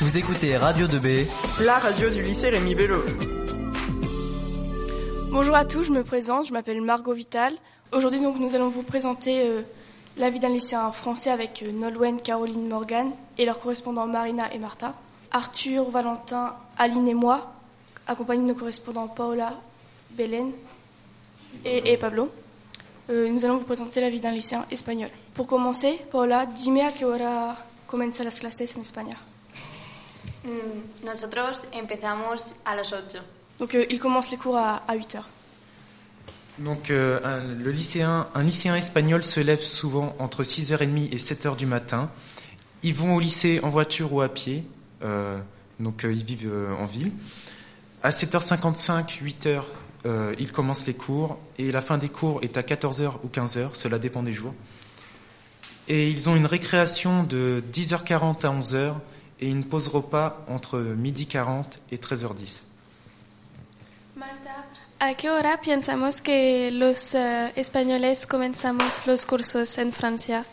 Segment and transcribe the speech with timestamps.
[0.00, 1.26] Vous écoutez Radio 2B,
[1.60, 3.02] la radio du lycée Rémi Bello.
[5.30, 7.52] Bonjour à tous, je me présente, je m'appelle Margot Vital.
[7.92, 9.60] Aujourd'hui donc nous allons vous présenter euh,
[10.16, 14.58] la vie d'un lycéen français avec euh, Nolwenn, Caroline Morgan et leurs correspondants Marina et
[14.58, 14.94] Martha.
[15.32, 17.52] Arthur, Valentin, Aline et moi,
[18.06, 19.52] accompagnés de nos correspondants Paola,
[20.12, 20.52] Belen
[21.66, 22.30] et, et Pablo.
[23.10, 25.10] Euh, nous allons vous présenter la vie d'un lycéen espagnol.
[25.34, 29.16] Pour commencer, Paola, dime a qué hora comienzan las clases en España.
[30.44, 33.20] Mm, nosotros empezamos a las 8.
[33.58, 35.28] Donc euh, ils commencent les cours à, à 8 heures.
[36.58, 41.56] Donc euh, un, le lycéen, un lycéen espagnol se lève souvent entre 6h30 et 7h
[41.56, 42.10] du matin.
[42.82, 44.64] Ils vont au lycée en voiture ou à pied,
[45.02, 45.38] euh,
[45.78, 47.12] donc euh, ils vivent euh, en ville.
[48.02, 49.62] À 7h55, 8h,
[50.06, 53.74] euh, ils commencent les cours et la fin des cours est à 14h ou 15h,
[53.74, 54.54] cela dépend des jours.
[55.88, 58.94] Et ils ont une récréation de 10h40 à 11h
[59.40, 62.62] et une pause repas entre midi 40 et 13h10.
[64.16, 64.66] Marta,
[64.98, 70.44] ¿a qué hora pensamos que los eh, españoles comenzamos los cursos en Francia?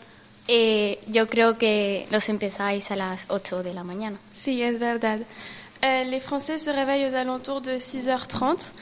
[0.48, 4.18] Eh, yo creo que los empezáis a las 8 de la mañana.
[4.32, 5.20] Sí, es verdad.
[5.84, 8.72] Euh, les Français se réveillent aux alentours de 6h30.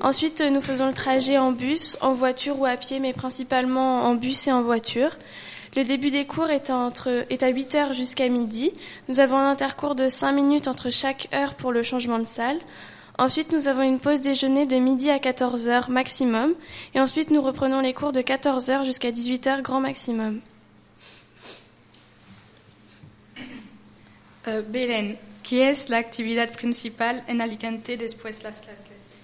[0.00, 4.14] Ensuite, nous faisons le trajet en bus, en voiture ou à pied, mais principalement en
[4.14, 5.10] bus et en voiture.
[5.76, 8.72] Le début des cours est, entre, est à 8 heures jusqu'à midi.
[9.08, 12.58] Nous avons un intercours de 5 minutes entre chaque heure pour le changement de salle.
[13.18, 16.54] Ensuite, nous avons une pause déjeuner de midi à 14 heures maximum.
[16.94, 20.40] Et ensuite, nous reprenons les cours de 14 heures jusqu'à 18 heures grand maximum.
[24.46, 29.18] Uh, Belén, ¿qué es la actividad principal en Alicante después las clases?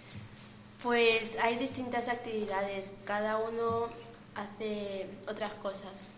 [0.82, 3.88] Pues hay distintas actividades, cada uno
[4.34, 6.13] hace otras cosas.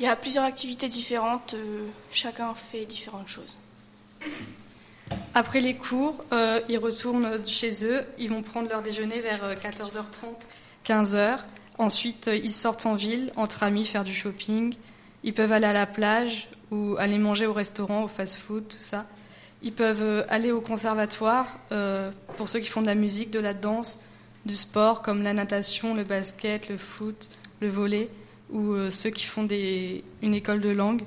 [0.00, 3.56] Il y a plusieurs activités différentes, euh, chacun fait différentes choses.
[5.34, 9.54] Après les cours, euh, ils retournent chez eux, ils vont prendre leur déjeuner vers euh,
[9.54, 10.04] 14h30,
[10.86, 11.38] 15h.
[11.78, 14.74] Ensuite, euh, ils sortent en ville, entre amis, faire du shopping.
[15.24, 19.06] Ils peuvent aller à la plage ou aller manger au restaurant, au fast-food, tout ça.
[19.62, 21.46] Ils peuvent aller au conservatoire
[22.36, 24.00] pour ceux qui font de la musique, de la danse,
[24.44, 28.08] du sport comme la natation, le basket, le foot, le volley,
[28.52, 31.02] ou euh, ceux qui font des, une école de langue.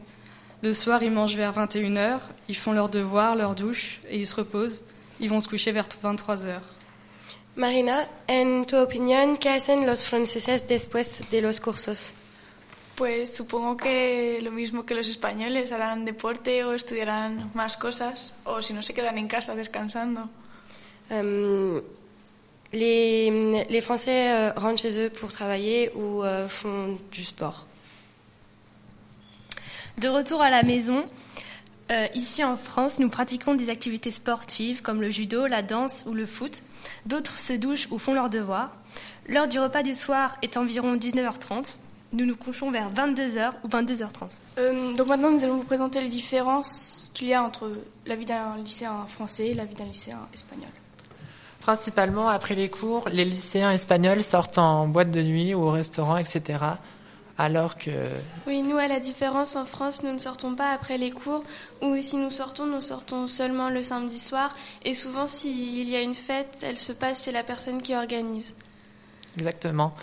[0.61, 2.19] Le soir, ils mangent vers 21h,
[2.49, 4.83] ils font leurs devoirs, leur douche et ils se reposent.
[5.19, 6.59] Ils vont se coucher vers 23h.
[7.55, 12.13] Marina, en tu opinión, ¿qué hacen los franceses después de los cursos?
[12.95, 18.61] Pues supongo que lo mismo que los españoles, harán deporte o estudiarán más cosas, o
[18.61, 20.29] si no se quedan en casa descansando.
[21.11, 21.81] Euh,
[22.73, 27.67] les, les Français euh, rentrent chez eux pour travailler ou euh, font du sport.
[29.97, 31.05] De retour à la maison,
[31.91, 36.13] euh, ici en France, nous pratiquons des activités sportives comme le judo, la danse ou
[36.13, 36.63] le foot.
[37.05, 38.71] D'autres se douchent ou font leurs devoirs.
[39.27, 41.75] L'heure du repas du soir est environ 19h30.
[42.13, 44.29] Nous nous couchons vers 22h ou 22h30.
[44.57, 47.71] Euh, donc maintenant, nous allons vous présenter les différences qu'il y a entre
[48.05, 50.69] la vie d'un lycéen français et la vie d'un lycéen espagnol.
[51.65, 56.15] Principalement, après les cours, les lycéens espagnols sortent en boîte de nuit ou au restaurant,
[56.15, 56.59] etc.
[57.39, 57.89] Alors que...
[58.45, 61.43] Oui, nous, à la différence, en France, nous ne sortons pas après les cours,
[61.81, 66.03] ou si nous sortons, nous sortons seulement le samedi soir, et souvent, s'il y a
[66.03, 68.53] une fête, elle se passe chez la personne qui organise.
[69.35, 69.95] Exactement.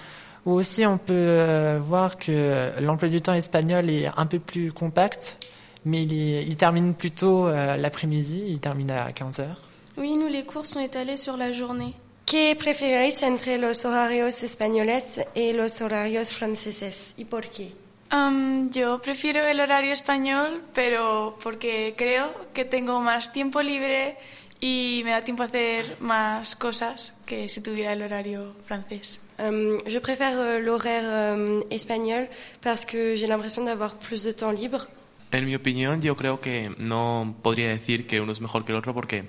[0.46, 4.72] Ou aussi, on peut euh, voir que l'emploi du temps espagnol est un peu plus
[4.72, 5.38] compact,
[5.84, 9.60] mais il, est, il termine plus tôt euh, l'après-midi, il termine à 15 heures.
[9.96, 11.94] Oui, nous, les cours sont étalés sur la journée.
[12.24, 17.72] ¿Qué preferáis entre los horarios españoles y los horarios franceses y por qué?
[18.12, 24.16] Um, yo prefiero el horario español, pero porque creo que tengo más tiempo libre
[24.60, 29.20] y me da tiempo a hacer más cosas que si tuviera el horario francés.
[29.40, 32.28] Euh, je préfère l'horaire euh, espagnol
[32.62, 34.86] parce que j'ai l'impression d'avoir plus de temps libre.
[35.32, 38.78] En mi opinión, yo creo que no podría decir que uno es mejor que el
[38.78, 39.24] otro porque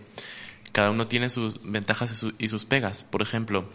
[0.74, 3.04] cada uno tiene sus ventajas y, su- y sus pegas.
[3.10, 3.70] Por ejemplo,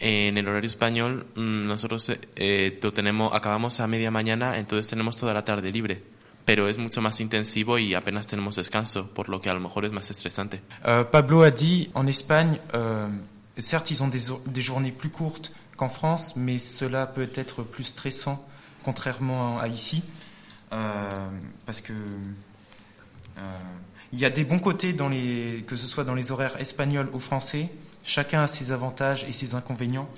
[0.00, 5.16] en el horario español mm, nosotros eh, lo tenemos, acabamos a media mañana, entonces tenemos
[5.16, 6.02] toda la tarde libre.
[6.46, 9.84] Pero es mucho más intensivo y apenas tenemos descanso, por lo que a lo mejor
[9.84, 10.62] es más estresante.
[10.86, 13.06] Euh, Pablo a dit, en Espagne, euh,
[13.58, 17.84] certes, ils ont des, des journées plus courtes qu'en France, mais cela peut être plus
[17.84, 18.44] stressant,
[18.82, 20.02] contrairement à ici,
[20.72, 21.28] euh,
[24.12, 27.08] il y a des bons côtés dans les, que ce soit dans les horaires espagnols
[27.12, 27.68] ou français.
[28.04, 30.08] Chacun a ses avantages et ses inconvénients,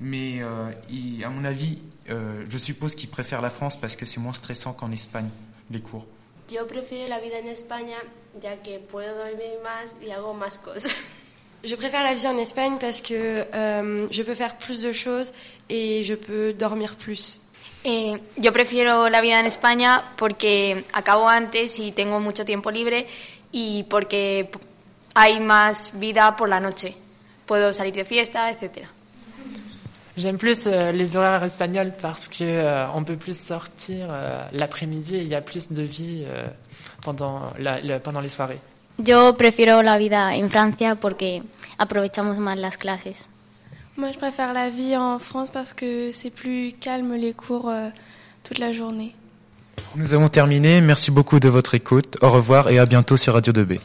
[0.00, 1.78] mais euh, il- à mon avis,
[2.10, 5.28] euh, je suppose qu'ils préfèrent la France parce que c'est moins stressant qu'en Espagne
[5.70, 6.06] les cours.
[6.50, 7.96] Yo prefiero la vida en España
[8.42, 10.92] ya que puedo dormir más y hago más cosas.
[11.64, 13.14] Je préfère la vie en Espagne parce que
[13.54, 15.30] euh, je peux faire plus de choses
[15.68, 17.40] et je peux dormir plus.
[17.84, 23.06] Eh, yo prefiero la vida en España porque acabo antes y tengo mucho tiempo libre
[23.50, 24.50] y porque
[25.14, 26.94] hay más vida por la noche.
[27.46, 28.88] Puedo salir de fiesta, etcétera.
[30.16, 35.16] J'aime plus euh, les horaires espagnols parce que euh, on peut plus sortir euh, l'après-midi
[35.16, 36.46] et il y a plus de vie euh,
[37.02, 38.60] pendant, la, la- pendant les soirées.
[38.98, 41.42] Yo prefiero la vida en Francia porque
[41.78, 43.26] aprovechamos más las clases.
[43.96, 47.88] Moi, je préfère la vie en France parce que c'est plus calme les cours euh,
[48.42, 49.14] toute la journée.
[49.96, 50.80] Nous avons terminé.
[50.80, 52.16] Merci beaucoup de votre écoute.
[52.22, 53.78] Au revoir et à bientôt sur Radio 2B.